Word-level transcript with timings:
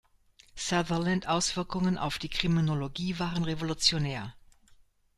Sutherland 0.55 1.27
Auswirkungen 1.27 1.99
auf 1.99 2.17
die 2.17 2.27
Kriminologie 2.29 3.19
waren 3.19 3.43
revolutionär. 3.43 4.33